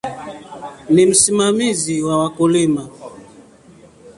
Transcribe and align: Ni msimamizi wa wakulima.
Ni 0.89 1.05
msimamizi 1.05 2.03
wa 2.03 2.17
wakulima. 2.19 2.89